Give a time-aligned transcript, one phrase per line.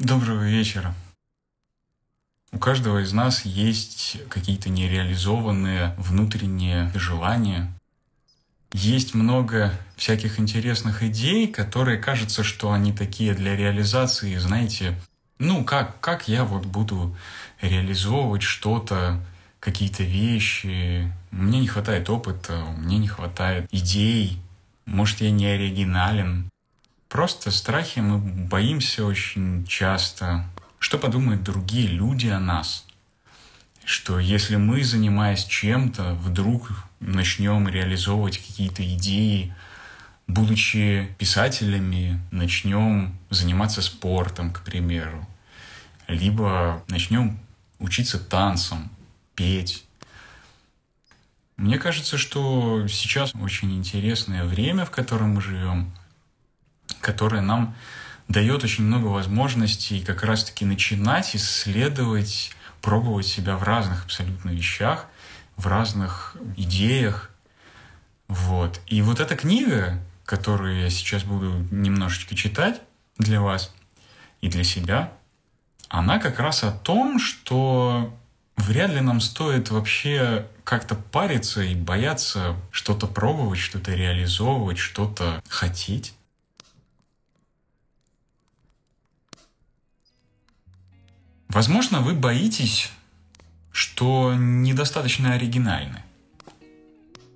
[0.00, 0.94] Доброго вечера.
[2.52, 7.70] У каждого из нас есть какие-то нереализованные внутренние желания.
[8.72, 14.98] Есть много всяких интересных идей, которые кажется, что они такие для реализации, знаете,
[15.38, 17.14] ну как, как я вот буду
[17.60, 19.20] реализовывать что-то,
[19.58, 21.12] какие-то вещи.
[21.30, 24.40] Мне не хватает опыта, мне не хватает идей,
[24.86, 26.48] может я не оригинален.
[27.10, 30.44] Просто страхи мы боимся очень часто.
[30.78, 32.86] Что подумают другие люди о нас?
[33.84, 39.52] Что если мы, занимаясь чем-то, вдруг начнем реализовывать какие-то идеи,
[40.28, 45.28] будучи писателями, начнем заниматься спортом, к примеру,
[46.06, 47.40] либо начнем
[47.80, 48.88] учиться танцам,
[49.34, 49.84] петь.
[51.56, 55.92] Мне кажется, что сейчас очень интересное время, в котором мы живем
[57.00, 57.74] которая нам
[58.28, 65.06] дает очень много возможностей как раз-таки начинать исследовать, пробовать себя в разных абсолютно вещах,
[65.56, 67.30] в разных идеях.
[68.28, 68.80] Вот.
[68.86, 72.80] И вот эта книга, которую я сейчас буду немножечко читать
[73.18, 73.74] для вас
[74.40, 75.12] и для себя,
[75.88, 78.16] она как раз о том, что
[78.56, 86.14] вряд ли нам стоит вообще как-то париться и бояться что-то пробовать, что-то реализовывать, что-то хотеть.
[91.50, 92.92] Возможно, вы боитесь,
[93.72, 96.00] что недостаточно оригинальны.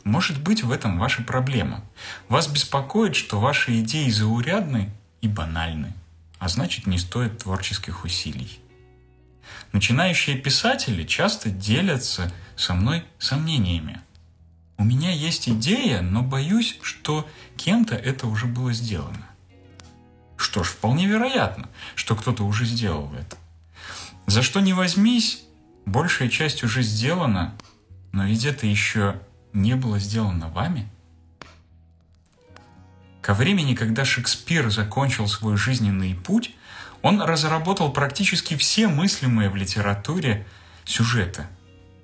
[0.05, 1.85] Может быть, в этом ваша проблема.
[2.29, 5.95] Вас беспокоит, что ваши идеи заурядны и банальны,
[6.39, 8.61] а значит не стоят творческих усилий.
[9.73, 14.01] Начинающие писатели часто делятся со мной сомнениями.
[14.79, 19.27] У меня есть идея, но боюсь, что кем-то это уже было сделано.
[20.37, 23.37] Что ж, вполне вероятно, что кто-то уже сделал это.
[24.27, 25.45] За что не возьмись,
[25.85, 27.55] большая часть уже сделана,
[28.13, 29.21] но ведь это еще
[29.53, 30.89] не было сделано вами.
[33.21, 36.55] Ко времени, когда Шекспир закончил свой жизненный путь,
[37.03, 40.47] он разработал практически все мыслимые в литературе
[40.85, 41.47] сюжеты.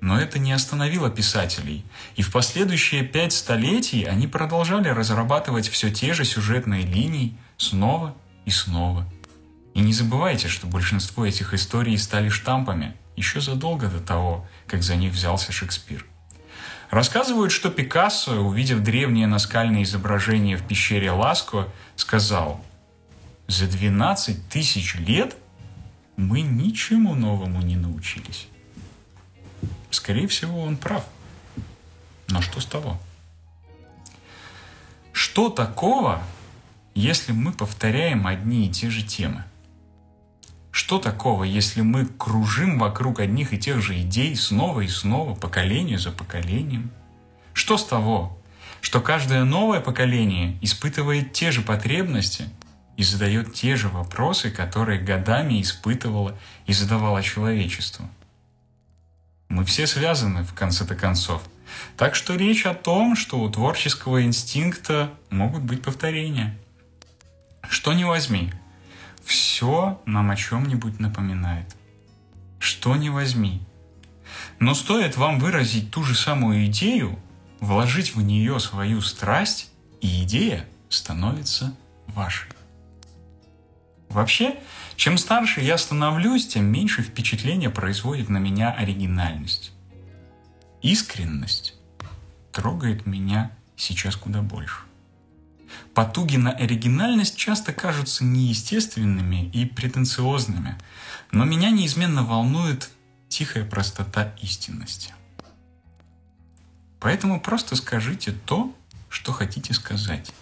[0.00, 1.84] Но это не остановило писателей,
[2.16, 8.14] и в последующие пять столетий они продолжали разрабатывать все те же сюжетные линии снова
[8.46, 9.06] и снова–
[9.80, 14.94] и не забывайте, что большинство этих историй стали штампами еще задолго до того, как за
[14.94, 16.04] них взялся Шекспир.
[16.90, 22.62] Рассказывают, что Пикассо, увидев древнее наскальное изображение в пещере Ласко, сказал
[23.46, 25.34] «За 12 тысяч лет
[26.16, 28.48] мы ничему новому не научились».
[29.90, 31.06] Скорее всего, он прав.
[32.28, 33.00] Но что с того?
[35.14, 36.22] Что такого,
[36.94, 39.44] если мы повторяем одни и те же темы?
[40.70, 45.98] Что такого, если мы кружим вокруг одних и тех же идей снова и снова, поколение
[45.98, 46.90] за поколением?
[47.52, 48.38] Что с того,
[48.80, 52.48] что каждое новое поколение испытывает те же потребности
[52.96, 58.08] и задает те же вопросы, которые годами испытывало и задавало человечество?
[59.48, 61.42] Мы все связаны в конце-то концов.
[61.96, 66.56] Так что речь о том, что у творческого инстинкта могут быть повторения.
[67.68, 68.52] Что не возьми,
[69.24, 71.76] все нам о чем-нибудь напоминает.
[72.58, 73.62] Что не возьми.
[74.58, 77.18] Но стоит вам выразить ту же самую идею,
[77.60, 79.70] вложить в нее свою страсть,
[80.00, 81.74] и идея становится
[82.06, 82.48] вашей.
[84.08, 84.58] Вообще,
[84.96, 89.72] чем старше я становлюсь, тем меньше впечатления производит на меня оригинальность.
[90.82, 91.74] Искренность
[92.52, 94.89] трогает меня сейчас куда больше.
[95.94, 100.78] Потуги на оригинальность часто кажутся неестественными и претенциозными,
[101.32, 102.90] но меня неизменно волнует
[103.28, 105.14] тихая простота истинности.
[107.00, 108.74] Поэтому просто скажите то,
[109.08, 110.32] что хотите сказать.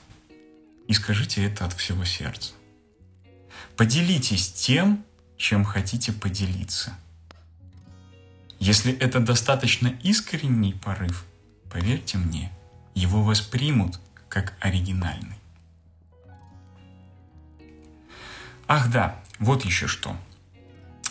[0.88, 2.52] И скажите это от всего сердца.
[3.76, 5.04] Поделитесь тем,
[5.36, 6.96] чем хотите поделиться.
[8.58, 11.24] Если это достаточно искренний порыв,
[11.70, 12.50] поверьте мне,
[12.94, 15.36] его воспримут как оригинальный.
[18.66, 20.16] Ах да, вот еще что.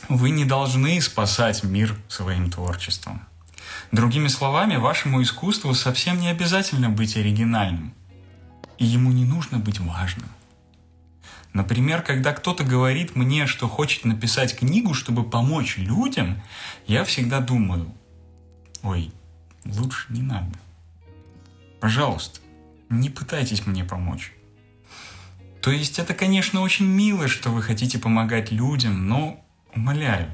[0.10, 3.28] Вы не должны спасать мир своим творчеством.
[3.92, 7.94] Другими словами, вашему искусству совсем не обязательно быть оригинальным.
[8.78, 10.30] И ему не нужно быть важным.
[11.54, 16.42] Например, когда кто-то говорит мне, что хочет написать книгу, чтобы помочь людям,
[16.86, 17.92] я всегда думаю,
[18.84, 19.12] ой,
[19.66, 20.54] лучше не надо.
[21.80, 22.40] Пожалуйста,
[22.90, 24.34] не пытайтесь мне помочь.
[25.62, 29.44] То есть это, конечно, очень мило, что вы хотите помогать людям, но,
[29.76, 30.32] умоляю,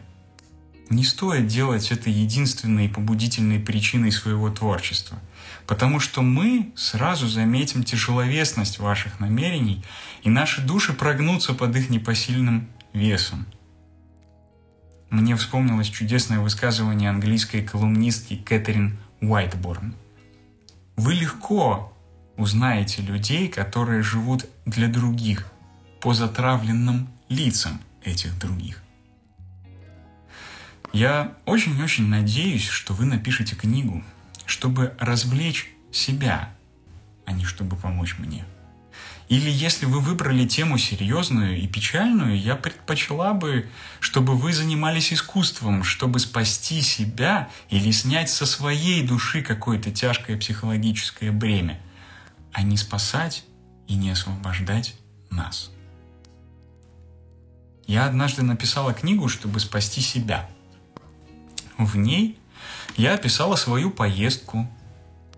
[0.89, 5.19] не стоит делать это единственной побудительной причиной своего творчества,
[5.65, 9.83] потому что мы сразу заметим тяжеловесность ваших намерений,
[10.23, 13.47] и наши души прогнутся под их непосильным весом.
[15.09, 19.95] Мне вспомнилось чудесное высказывание английской колумнистки Кэтрин Уайтборн.
[20.95, 21.92] Вы легко
[22.37, 25.51] узнаете людей, которые живут для других,
[26.01, 28.83] по затравленным лицам этих других.
[30.91, 34.03] Я очень-очень надеюсь, что вы напишете книгу,
[34.45, 36.53] чтобы развлечь себя,
[37.25, 38.45] а не чтобы помочь мне.
[39.29, 43.67] Или если вы выбрали тему серьезную и печальную, я предпочла бы,
[43.99, 51.31] чтобы вы занимались искусством, чтобы спасти себя или снять со своей души какое-то тяжкое психологическое
[51.31, 51.79] бремя,
[52.53, 53.43] а не спасать
[53.87, 54.95] и не освобождать
[55.29, 55.71] нас.
[57.85, 60.49] Я однажды написала книгу, чтобы спасти себя–
[61.77, 62.39] в ней
[62.95, 64.69] я описала свою поездку,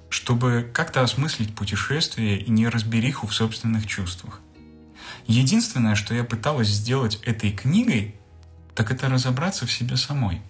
[0.10, 4.42] чтобы как-то осмыслить путешествие и неразбериху в собственных чувствах.
[5.28, 8.16] Единственное, что я пыталась сделать этой книгой,
[8.76, 10.42] так это разобраться в себе самой.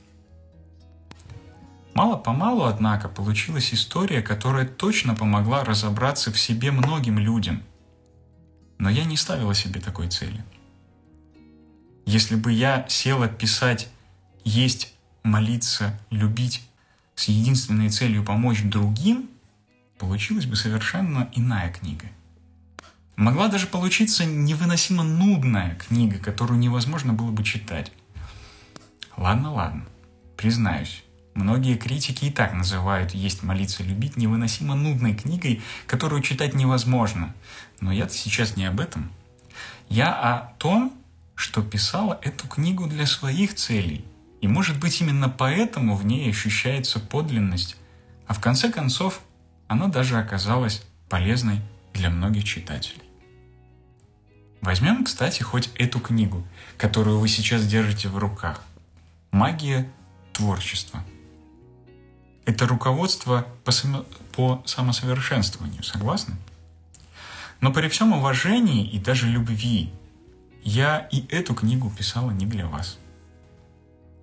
[1.95, 7.63] Мало-помалу, однако, получилась история, которая точно помогла разобраться в себе многим людям.
[8.77, 10.43] Но я не ставила себе такой цели.
[12.05, 13.87] Если бы я села писать
[14.43, 14.93] «Есть
[15.23, 16.67] молиться, любить
[17.15, 19.29] с единственной целью помочь другим,
[19.97, 22.07] получилась бы совершенно иная книга.
[23.15, 27.93] Могла даже получиться невыносимо нудная книга, которую невозможно было бы читать.
[29.15, 29.85] Ладно, ладно,
[30.35, 31.04] признаюсь,
[31.35, 37.35] многие критики и так называют «Есть молиться, любить» невыносимо нудной книгой, которую читать невозможно.
[37.79, 39.11] Но я сейчас не об этом.
[39.89, 40.91] Я о том,
[41.35, 44.03] что писала эту книгу для своих целей–
[44.45, 47.77] и может быть именно поэтому в ней ощущается подлинность,
[48.27, 49.21] а в конце концов
[49.67, 51.61] она даже оказалась полезной
[51.95, 53.01] для многих читателей.
[54.61, 56.47] Возьмем, кстати, хоть эту книгу,
[56.77, 58.61] которую вы сейчас держите в руках.
[59.31, 59.91] «Магия
[60.31, 61.03] творчества».
[62.45, 64.05] Это руководство по, само...
[64.35, 66.35] по самосовершенствованию, согласны?
[67.61, 69.91] Но при всем уважении и даже любви
[70.63, 72.97] я и эту книгу писала не для вас–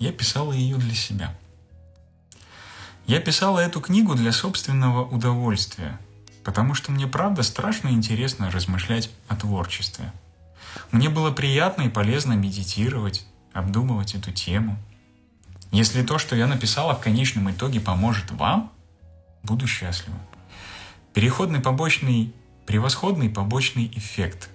[0.02, 1.32] я писала ее для себя.
[3.06, 5.96] Я писала эту книгу для собственного удовольствия,
[6.42, 10.12] потому что мне правда страшно интересно размышлять о творчестве.
[10.90, 14.76] Мне было приятно и полезно медитировать, обдумывать эту тему.
[15.72, 18.70] Если то, что я написала в конечном итоге поможет вам,
[19.42, 20.18] буду счастлива.
[21.14, 22.34] Переходный побочный,
[22.66, 24.50] превосходный побочный эффект.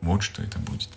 [0.00, 0.90] Вот что это будет.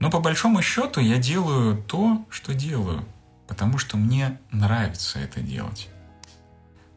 [0.00, 3.06] Но по большому счету я делаю то, что делаю,
[3.48, 5.88] потому что мне нравится это делать.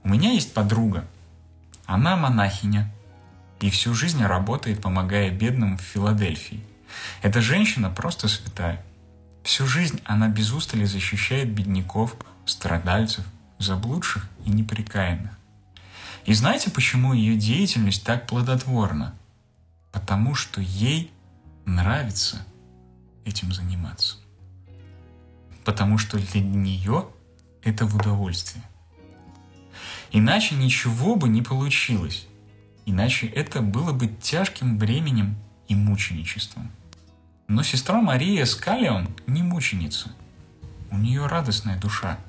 [0.03, 1.07] У меня есть подруга.
[1.85, 2.93] Она монахиня
[3.61, 6.61] и всю жизнь работает, помогая бедным в Филадельфии.
[7.21, 8.83] Эта женщина просто святая.
[9.43, 12.15] Всю жизнь она без устали защищает бедняков,
[12.45, 13.25] страдальцев,
[13.57, 15.31] заблудших и неприкаянных.
[16.25, 19.15] И знаете, почему ее деятельность так плодотворна?
[19.91, 21.11] Потому что ей
[21.65, 22.45] нравится
[23.25, 24.17] этим заниматься.
[25.65, 27.07] Потому что для нее
[27.63, 28.63] это в удовольствие.
[30.11, 32.27] Иначе ничего бы не получилось.
[32.85, 36.71] Иначе это было бы тяжким бременем и мученичеством.
[37.49, 40.11] Но сестра Мария Скалион не мученица.
[40.91, 42.19] У нее радостная душа.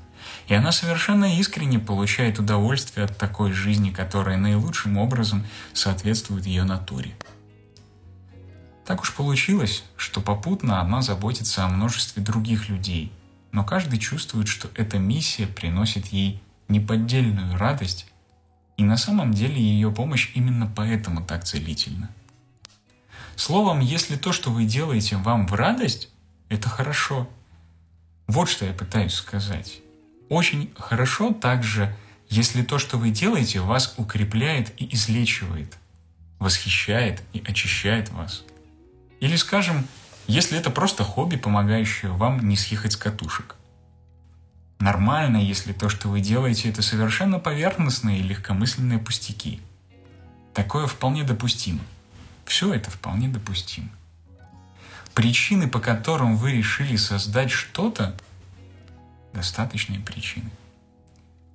[0.48, 7.14] И она совершенно искренне получает удовольствие от такой жизни, которая наилучшим образом соответствует ее натуре.
[8.86, 13.12] Так уж получилось, что попутно она заботится о множестве других людей,
[13.52, 18.06] но каждый чувствует, что эта миссия приносит ей неподдельную радость,
[18.78, 22.08] и на самом деле ее помощь именно поэтому так целительна.
[23.40, 26.10] Словом, если то, что вы делаете, вам в радость,
[26.48, 27.28] это хорошо.
[28.26, 29.80] Вот что я пытаюсь сказать.
[30.28, 31.96] Очень хорошо также,
[32.28, 35.78] если то, что вы делаете, вас укрепляет и излечивает,
[36.38, 38.44] восхищает и очищает вас–
[39.20, 39.86] или, скажем,
[40.26, 43.56] если это просто хобби, помогающее вам не съехать с катушек.
[44.78, 49.60] Нормально, если то, что вы делаете, это совершенно поверхностные и легкомысленные пустяки.
[50.54, 51.80] Такое вполне допустимо.
[52.44, 53.88] Все это вполне допустимо.
[55.14, 58.16] Причины, по которым вы решили создать что-то,
[59.32, 60.50] достаточные причины.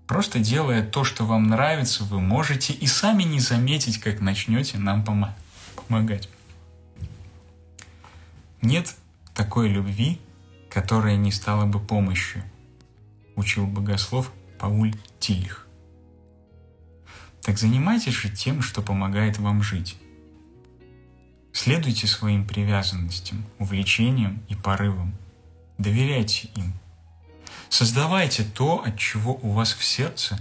[0.07, 5.03] Просто делая то, что вам нравится, вы можете и сами не заметить, как начнете нам
[5.03, 6.29] помогать.
[8.61, 8.93] Нет
[9.33, 10.19] такой любви,
[10.69, 12.43] которая не стала бы помощью,
[13.35, 15.67] учил богослов Пауль Тильх.
[17.41, 19.97] Так занимайтесь же тем, что помогает вам жить.
[21.55, 25.15] Следуйте своим привязанностям, увлечениям и порывам.
[25.77, 26.73] Доверяйте им.
[27.69, 30.37] Создавайте то, от чего у вас в сердце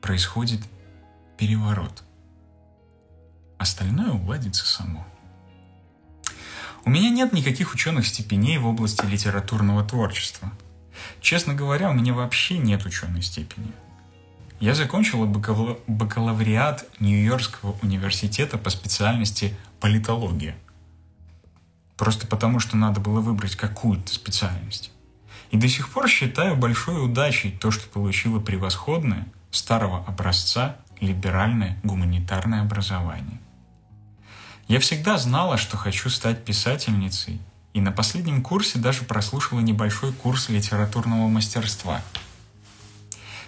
[0.00, 0.62] происходит
[1.36, 2.02] переворот.
[3.58, 5.06] Остальное уладится само.
[6.86, 10.50] У меня нет никаких ученых степеней в области литературного творчества.
[11.20, 13.72] Честно говоря, у меня вообще нет ученой степени.
[14.58, 20.56] Я закончила бакалавриат Нью-Йоркского университета по специальности политология.
[21.96, 24.92] Просто потому, что надо было выбрать какую-то специальность.
[25.50, 32.62] И до сих пор считаю большой удачей то, что получила превосходное, старого образца, либеральное гуманитарное
[32.62, 33.40] образование.
[34.68, 37.40] Я всегда знала, что хочу стать писательницей,
[37.72, 42.02] и на последнем курсе даже прослушала небольшой курс литературного мастерства.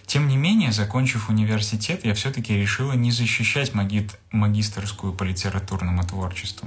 [0.08, 6.66] Тем не менее, закончив университет, я все-таки решила не защищать маги магистрскую по литературному творчеству.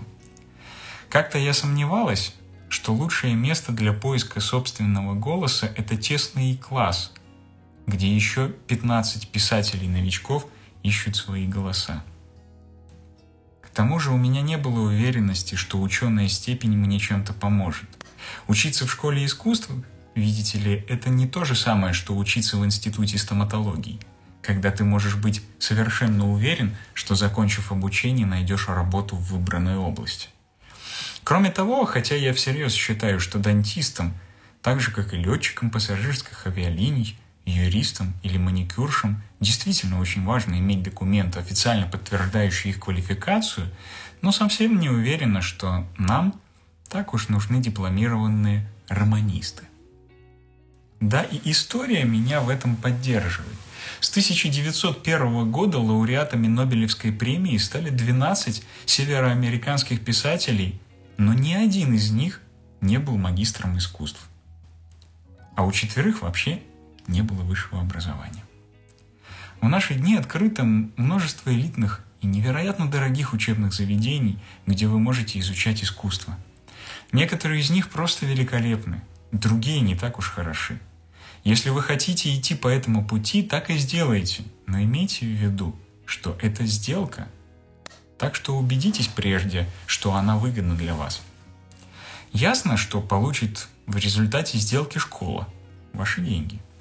[1.10, 2.36] Как-то я сомневалась,
[2.70, 7.12] что лучшее место для поиска собственного голоса– это тесный класс,
[7.88, 10.46] где еще 15 писателей-новичков
[10.84, 12.04] ищут свои голоса.
[13.64, 17.90] К тому же у меня не было уверенности, что ученая степень мне чем-то поможет.
[18.48, 19.72] Учиться в школе искусств,
[20.16, 24.00] видите ли, это не то же самое, что учиться в институте стоматологии,
[24.42, 30.30] когда ты можешь быть совершенно уверен, что закончив обучение, найдешь работу в выбранной области.
[31.24, 34.14] Кроме того, хотя я всерьез считаю, что дантистам,
[34.62, 41.40] так же как и летчикам пассажирских авиалиний, юристам или маникюршам действительно очень важно иметь документы,
[41.40, 43.68] официально подтверждающие их квалификацию,
[44.22, 46.40] но совсем не уверена, что нам
[46.88, 49.64] так уж нужны дипломированные романисты.
[51.02, 53.58] Да, и история меня в этом поддерживает.
[54.00, 60.80] С 1901 года лауреатами Нобелевской премии стали 12 североамериканских писателей,
[61.18, 62.42] но ни один из них
[62.82, 64.30] не был магистром искусств.
[65.56, 66.62] А у четверых вообще
[67.08, 68.44] не было высшего образования.
[69.60, 75.84] В наши дни открыто множество элитных и невероятно дорогих учебных заведений, где вы можете изучать
[75.84, 76.38] искусство.
[77.12, 80.80] Некоторые из них просто великолепны, другие не так уж хороши.
[81.44, 86.38] Если вы хотите идти по этому пути, так и сделайте, но имейте в виду, что
[86.42, 87.28] это сделка.
[88.18, 91.22] Так что убедитесь прежде, что она выгодна для вас.
[92.32, 95.48] Ясно, что получит в результате сделки школа,
[95.94, 96.60] ваши деньги–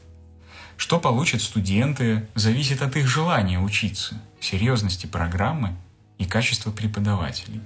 [0.80, 5.76] что получат студенты, зависит от их желания учиться, серьезности программы
[6.16, 7.60] и качества преподавателей.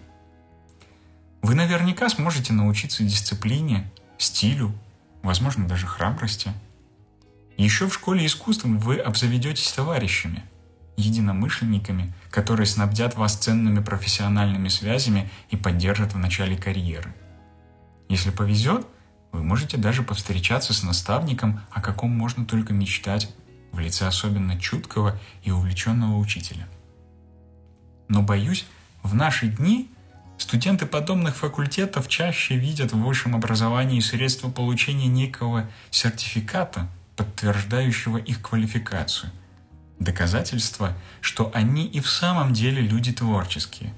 [1.40, 4.72] Вы наверняка сможете научиться дисциплине, стилю,
[5.22, 6.52] возможно, даже храбрости.
[7.56, 10.42] Еще в школе искусств вы обзаведетесь товарищами,
[10.96, 17.14] единомышленниками, которые снабдят вас ценными профессиональными связями и поддержат в начале карьеры.
[18.08, 18.86] Если повезет,
[19.32, 23.32] вы можете даже повстречаться с наставником, о каком можно только мечтать,
[23.72, 26.68] в лице особенно чуткого и увлеченного учителя.
[28.08, 28.66] Но боюсь,
[29.02, 29.90] в наши дни
[30.38, 39.30] студенты подобных факультетов чаще видят в высшем образовании средства получения некого сертификата, подтверждающего их квалификацию.
[39.98, 43.94] Доказательство, что они и в самом деле люди творческие.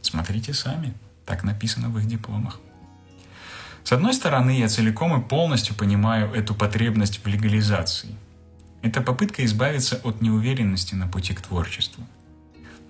[0.00, 0.94] Смотрите сами,
[1.24, 2.60] так написано в их дипломах.
[3.84, 8.14] С одной стороны, я целиком и полностью понимаю эту потребность в легализации.
[8.82, 12.04] Это попытка избавиться от неуверенности на пути к творчеству.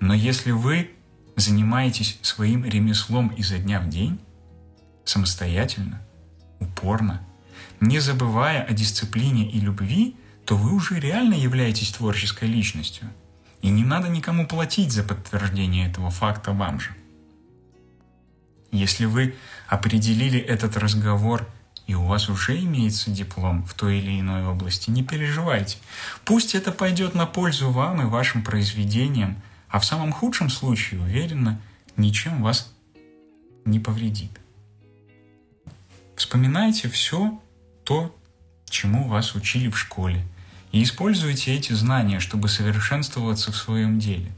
[0.00, 0.90] Но если вы
[1.36, 4.18] занимаетесь своим ремеслом изо дня в день,
[5.04, 6.00] самостоятельно,
[6.60, 7.20] упорно,
[7.80, 13.08] не забывая о дисциплине и любви, то вы уже реально являетесь творческой личностью.
[13.60, 16.90] И не надо никому платить за подтверждение этого факта вам же.
[18.72, 19.36] Если вы
[19.68, 21.46] определили этот разговор
[21.86, 25.78] и у вас уже имеется диплом в той или иной области, не переживайте.
[26.24, 31.60] Пусть это пойдет на пользу вам и вашим произведениям, а в самом худшем случае, уверенно,
[31.96, 32.72] ничем вас
[33.64, 34.30] не повредит.
[36.16, 37.40] Вспоминайте все
[37.92, 38.16] то,
[38.70, 40.26] чему вас учили в школе,
[40.70, 44.32] и используйте эти знания, чтобы совершенствоваться в своем деле.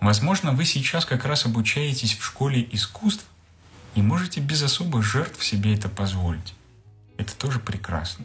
[0.00, 3.24] Возможно, вы сейчас как раз обучаетесь в школе искусств,
[3.94, 6.54] и можете без особых жертв себе это позволить.
[7.16, 8.24] Это тоже прекрасно.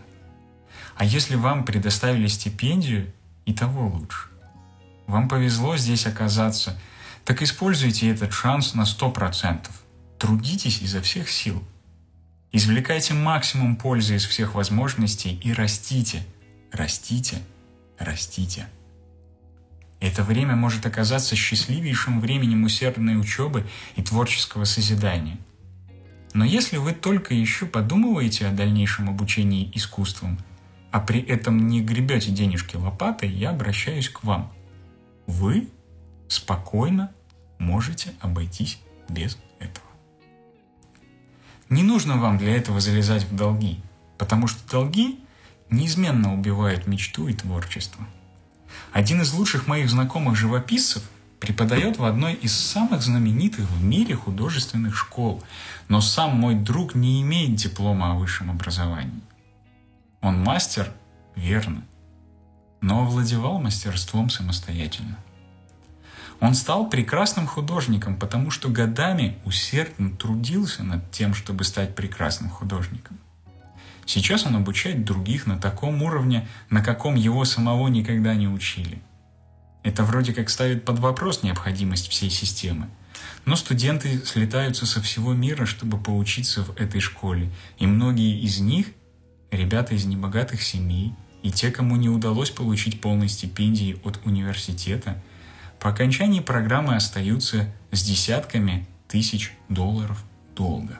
[0.96, 3.14] А если вам предоставили стипендию,
[3.46, 4.30] и того лучше.
[5.06, 6.76] Вам повезло здесь оказаться,
[7.24, 9.68] так используйте этот шанс на 100%.
[10.18, 11.64] Трудитесь изо всех сил.
[12.58, 16.24] Извлекайте максимум пользы из всех возможностей и растите,
[16.72, 17.40] растите,
[18.00, 18.70] растите.
[20.00, 23.66] Это время может оказаться счастливейшим временем усердной учебы
[23.98, 25.38] и творческого созидания.
[26.34, 30.40] Но если вы только еще подумываете о дальнейшем обучении искусствам,
[30.94, 34.50] а при этом не гребете денежки лопатой, я обращаюсь к вам.
[35.28, 35.68] Вы
[36.30, 37.12] спокойно
[37.60, 39.38] можете обойтись без.
[41.70, 43.80] Не нужно вам для этого залезать в долги,
[44.18, 45.20] потому что долги
[45.70, 48.06] неизменно убивают мечту и творчество.
[48.92, 51.04] Один из лучших моих знакомых живописцев
[51.40, 55.44] преподает в одной из самых знаменитых в мире художественных школ,
[55.88, 59.22] но сам мой друг не имеет диплома о высшем образовании.
[60.22, 60.92] Он мастер,
[61.36, 61.84] верно,
[62.82, 65.18] но овладевал мастерством самостоятельно.
[66.40, 73.18] Он стал прекрасным художником, потому что годами усердно трудился над тем, чтобы стать прекрасным художником.
[74.06, 79.02] Сейчас он обучает других на таком уровне, на каком его самого никогда не учили.
[79.84, 82.88] Это вроде как ставит под вопрос необходимость всей системы.
[83.46, 88.88] Но студенты слетаются со всего мира, чтобы поучиться в этой школе, и многие из них–
[89.52, 91.14] ребята из небогатых семей,
[91.44, 95.22] и те, кому не удалось получить полной стипендии от университета,
[95.86, 100.24] по окончании программы остаются с десятками тысяч долларов
[100.56, 100.98] долга.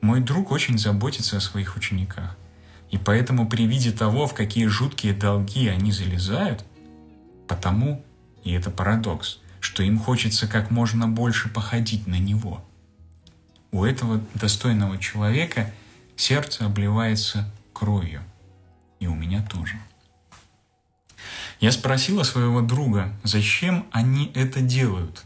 [0.00, 2.38] Мой друг очень заботится о своих учениках.
[2.90, 6.64] И поэтому при виде того, в какие жуткие долги они залезают,
[7.46, 8.02] потому,
[8.42, 12.64] и это парадокс, что им хочется как можно больше походить на него.
[13.70, 15.70] У этого достойного человека
[16.16, 18.22] сердце обливается кровью.
[18.98, 19.78] И у меня тоже.
[21.60, 25.24] Я спросила своего друга, зачем они это делают?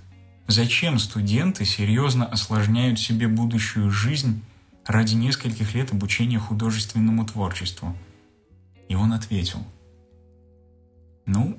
[0.49, 4.43] Зачем студенты серьезно осложняют себе будущую жизнь
[4.85, 7.97] ради нескольких лет обучения художественному творчеству.
[8.88, 9.64] И он ответил,
[11.25, 11.59] ну,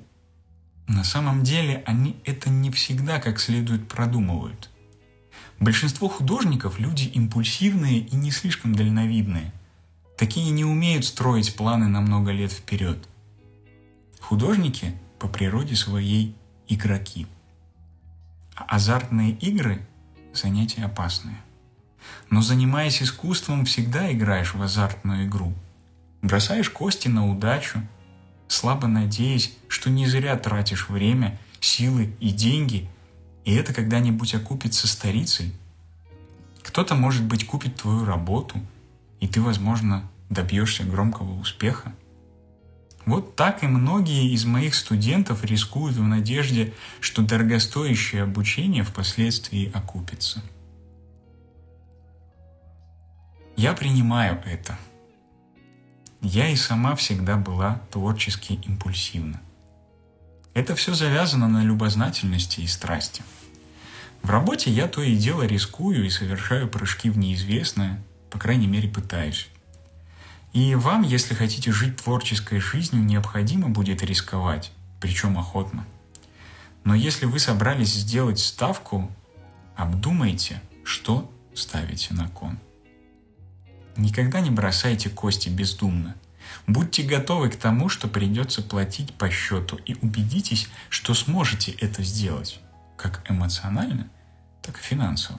[0.86, 4.70] на самом деле они это не всегда как следует продумывают.
[5.58, 9.52] Большинство художников– люди импульсивные и не слишком дальновидные.
[10.18, 13.08] Такие не умеют строить планы на много лет вперед.
[14.28, 16.34] Художники по природе своей
[16.66, 17.28] игроки.
[18.56, 19.86] А азартные игры–
[20.34, 21.36] занятия опасные.
[22.28, 25.54] Но занимаясь искусством, всегда играешь в азартную игру.
[26.22, 27.86] Бросаешь кости на удачу,
[28.48, 32.90] слабо надеясь, что не зря тратишь время, силы и деньги,
[33.44, 35.54] и это когда-нибудь окупится старицей.
[36.64, 38.58] Кто-то, может быть, купит твою работу,
[39.20, 41.94] и ты, возможно, добьешься громкого успеха.
[43.06, 50.42] Вот так и многие из моих студентов рискуют в надежде, что дорогостоящее обучение впоследствии окупится.
[53.56, 54.76] Я принимаю это.
[56.20, 59.40] Я и сама всегда была творчески импульсивна.
[60.52, 63.22] Это все завязано на любознательности и страсти.
[64.22, 68.88] В работе я то и дело рискую и совершаю прыжки в неизвестное, по крайней мере
[68.88, 69.48] пытаюсь.
[70.56, 75.84] И вам, если хотите жить творческой жизнью, необходимо будет рисковать, причем охотно.
[76.82, 79.12] Но если вы собрались сделать ставку,
[79.76, 82.58] обдумайте, что ставите на кон.
[83.98, 86.14] Никогда не бросайте кости бездумно.
[86.66, 92.60] Будьте готовы к тому, что придется платить по счету, и убедитесь, что сможете это сделать,
[92.96, 94.08] как эмоционально,
[94.62, 95.38] так и финансово.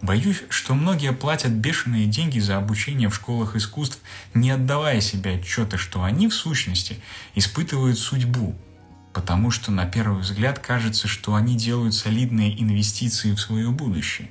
[0.00, 4.00] Боюсь, что многие платят бешеные деньги за обучение в школах искусств,
[4.32, 7.00] не отдавая себе отчета, что они в сущности
[7.34, 8.56] испытывают судьбу,
[9.12, 14.30] потому что на первый взгляд кажется, что они делают солидные инвестиции в свое будущее.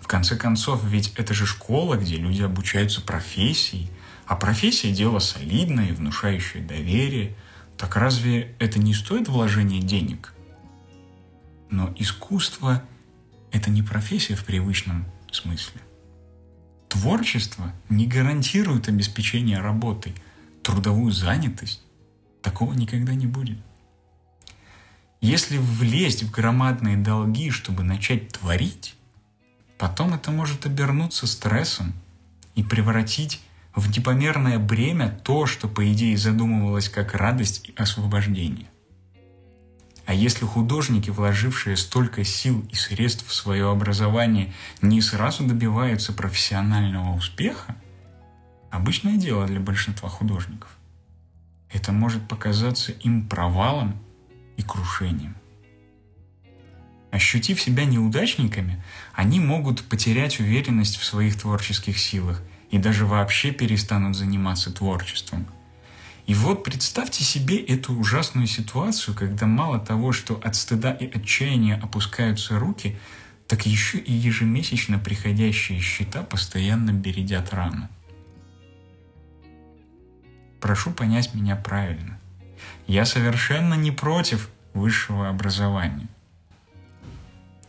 [0.00, 3.88] В конце концов, ведь это же школа, где люди обучаются профессии,
[4.26, 7.36] а профессия– дело солидное и внушающее доверие.
[7.78, 10.34] Так разве это не стоит вложения денег?
[11.70, 12.82] Но искусство–
[13.52, 15.80] это не профессия в привычном смысле.
[16.88, 20.14] Творчество не гарантирует обеспечение работой,
[20.62, 21.82] трудовую занятость.
[22.42, 23.58] Такого никогда не будет.
[25.20, 28.96] Если влезть в громадные долги, чтобы начать творить,
[29.82, 31.92] Потом это может обернуться стрессом
[32.54, 33.40] и превратить
[33.74, 38.68] в непомерное бремя то, что по идее задумывалось как радость и освобождение.
[40.12, 47.16] А если художники, вложившие столько сил и средств в свое образование, не сразу добиваются профессионального
[47.16, 47.76] успеха,
[48.70, 50.68] обычное дело для большинства художников,
[51.72, 53.98] это может показаться им провалом
[54.58, 55.34] и крушением.
[57.10, 64.14] Ощутив себя неудачниками, они могут потерять уверенность в своих творческих силах и даже вообще перестанут
[64.14, 65.46] заниматься творчеством.
[66.26, 71.80] И вот представьте себе эту ужасную ситуацию, когда мало того, что от стыда и отчаяния
[71.82, 72.96] опускаются руки,
[73.48, 77.88] так еще и ежемесячно приходящие счета постоянно бередят рану.
[80.60, 82.20] Прошу понять меня правильно.
[82.86, 86.08] Я совершенно не против высшего образования.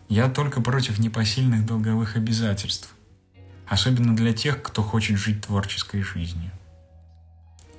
[0.10, 2.94] Я только против непосильных долговых обязательств,
[3.68, 6.52] особенно для тех, кто хочет жить творческой жизнью.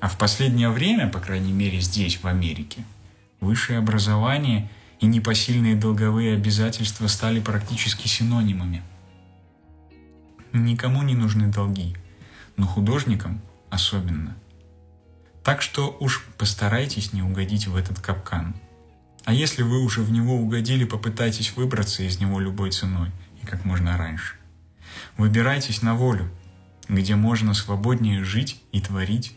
[0.00, 2.84] А в последнее время, по крайней мере здесь, в Америке,
[3.40, 8.82] высшее образование и непосильные долговые обязательства стали практически синонимами.
[10.52, 11.96] Никому не нужны долги,
[12.56, 14.36] но художникам особенно.
[15.42, 18.54] Так что уж постарайтесь не угодить в этот капкан.
[19.24, 23.10] А если вы уже в него угодили, попытайтесь выбраться из него любой ценой
[23.42, 24.36] и как можно раньше.
[25.16, 26.30] Выбирайтесь на волю,
[26.88, 29.36] где можно свободнее жить и творить,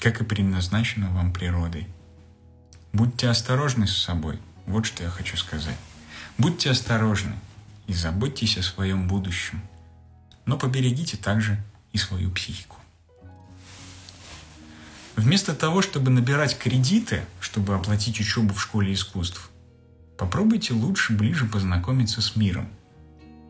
[0.00, 1.86] как и предназначено вам природой.
[2.92, 5.76] Будьте осторожны с собой, вот что я хочу сказать.
[6.38, 7.34] Будьте осторожны
[7.86, 9.60] и заботьтесь о своем будущем,
[10.46, 12.76] но поберегите также и свою психику.
[15.16, 19.50] Вместо того, чтобы набирать кредиты, чтобы оплатить учебу в школе искусств,
[20.16, 22.68] попробуйте лучше ближе познакомиться с миром,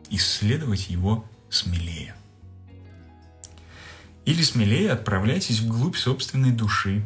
[0.09, 2.13] исследовать его смелее.
[4.25, 7.01] Или смелее отправляйтесь вглубь собственной души.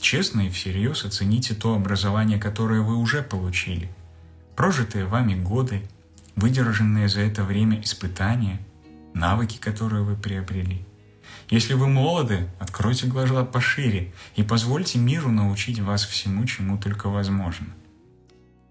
[0.00, 3.90] Честно и всерьез оцените то образование, которое вы уже получили,
[4.54, 5.82] прожитые вами годы,
[6.36, 8.60] выдержанные за это время испытания,
[9.14, 10.84] навыки, которые вы приобрели–
[11.50, 17.66] если вы молоды, откройте глаза пошире и позвольте миру научить вас всему, чему только возможно.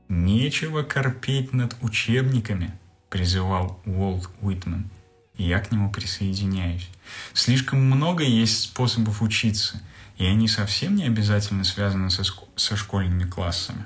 [0.09, 2.73] «Нечего корпеть над учебниками»,—
[3.09, 4.89] призывал Уолт Уитман.
[5.37, 6.87] И я к нему присоединяюсь.
[7.33, 9.81] Слишком много есть способов учиться,
[10.17, 12.23] и они совсем не обязательно связаны со,
[12.55, 13.85] со школьными классами.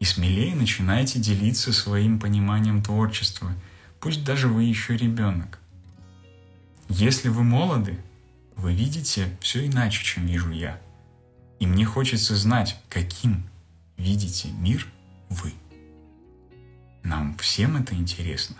[0.00, 3.52] И смелее начинайте делиться своим пониманием творчества,
[4.00, 5.58] пусть даже вы еще ребенок.
[6.88, 7.98] Если вы молоды,
[8.56, 10.80] вы видите все иначе, чем вижу я.
[11.60, 13.44] И мне хочется знать, каким
[13.96, 14.86] видите мир
[15.28, 15.52] вы.
[17.02, 18.56] Нам всем это интересно.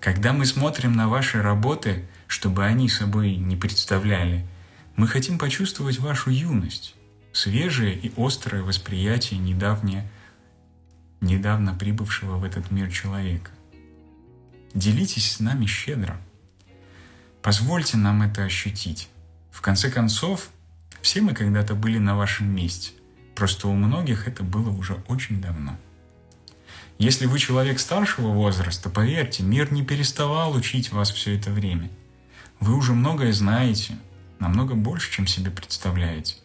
[0.00, 4.46] Когда мы смотрим на ваши работы, чтобы они собой не представляли,
[4.96, 6.94] мы хотим почувствовать вашу юность,
[7.32, 10.10] свежее и острое восприятие недавнее,
[11.20, 13.50] недавно прибывшего в этот мир человека.
[14.74, 16.20] Делитесь с нами щедро–
[17.42, 19.08] Позвольте нам это ощутить.
[19.50, 20.50] В конце концов,
[21.00, 22.92] все мы когда-то были на вашем месте.
[23.34, 25.78] Просто у многих это было уже очень давно.
[27.00, 31.90] Если вы человек старшего возраста, поверьте, мир не переставал учить вас все это время.
[32.60, 33.96] Вы уже многое знаете,
[34.38, 36.36] намного больше, чем себе представляете.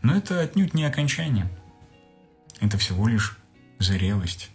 [0.00, 1.46] Но это отнюдь не окончание.
[2.58, 3.36] Это всего лишь
[3.78, 4.48] зрелость.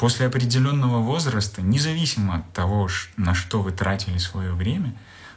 [0.00, 4.96] После определенного возраста, независимо от того, на что вы тратили свое время,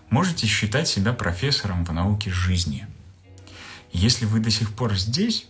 [0.10, 2.88] можете считать себя профессором в науке жизни.
[3.94, 5.46] Если вы до сих пор здесь,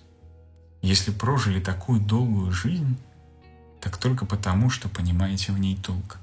[0.81, 2.97] если прожили такую долгую жизнь,
[3.81, 6.17] так только потому, что понимаете в ней толк.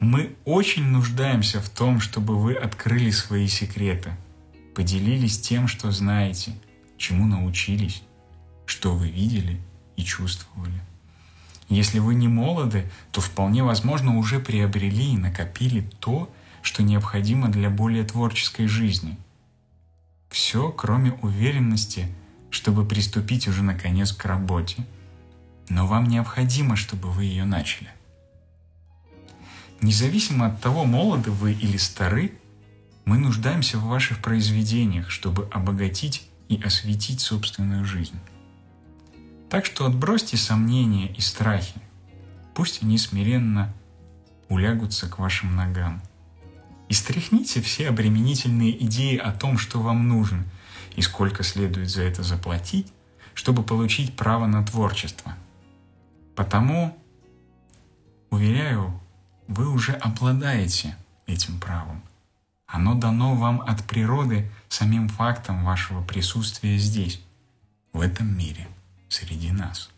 [0.00, 4.12] Мы очень нуждаемся в том, чтобы вы открыли свои секреты,
[4.74, 6.54] поделились тем, что знаете,
[6.96, 8.02] чему научились,
[8.66, 9.60] что вы видели
[9.96, 10.80] и чувствовали.
[11.68, 16.28] Если вы не молоды, то вполне возможно уже приобрели и накопили то,
[16.62, 19.16] что необходимо для более творческой жизни.
[20.28, 22.08] Все, кроме уверенности,
[22.50, 24.84] чтобы приступить уже наконец к работе.
[25.72, 27.88] Но вам необходимо, чтобы вы ее начали.
[29.80, 32.38] Независимо от того, молоды вы или стары,
[33.06, 38.18] мы нуждаемся в ваших произведениях, чтобы обогатить и осветить собственную жизнь.
[39.48, 41.80] Так что отбросьте сомнения и страхи.
[42.54, 43.72] Пусть они смиренно
[44.50, 46.02] улягутся к вашим ногам.
[46.90, 50.44] И стряхните все обременительные идеи о том, что вам нужно
[50.96, 52.92] и сколько следует за это заплатить,
[53.32, 55.34] чтобы получить право на творчество.
[56.34, 56.98] Потому,
[58.30, 59.00] уверяю,
[59.48, 62.02] вы уже обладаете этим правом.
[62.66, 67.22] Оно дано вам от природы самим фактом вашего присутствия здесь,
[67.92, 68.66] в этом мире
[69.08, 69.91] среди нас.